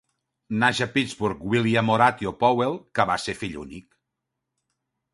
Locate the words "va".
3.13-3.21